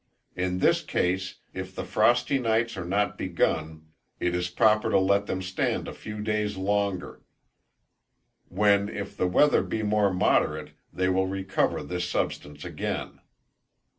[0.35, 3.89] In this case, if the frosty nights are not begun,
[4.19, 7.21] it is proper to let them stand a few days longer;
[8.47, 13.19] when, if the weather be more moderate, they will recover this substance again.